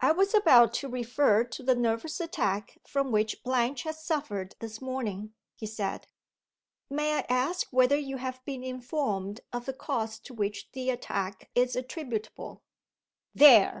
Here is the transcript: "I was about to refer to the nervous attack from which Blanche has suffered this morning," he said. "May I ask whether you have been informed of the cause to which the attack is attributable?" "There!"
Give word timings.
"I 0.00 0.10
was 0.10 0.34
about 0.34 0.74
to 0.82 0.88
refer 0.88 1.44
to 1.44 1.62
the 1.62 1.76
nervous 1.76 2.18
attack 2.18 2.78
from 2.84 3.12
which 3.12 3.44
Blanche 3.44 3.84
has 3.84 4.04
suffered 4.04 4.56
this 4.58 4.80
morning," 4.80 5.34
he 5.54 5.66
said. 5.66 6.08
"May 6.90 7.14
I 7.18 7.26
ask 7.28 7.68
whether 7.70 7.96
you 7.96 8.16
have 8.16 8.44
been 8.44 8.64
informed 8.64 9.40
of 9.52 9.66
the 9.66 9.72
cause 9.72 10.18
to 10.18 10.34
which 10.34 10.72
the 10.72 10.90
attack 10.90 11.48
is 11.54 11.76
attributable?" 11.76 12.64
"There!" 13.36 13.80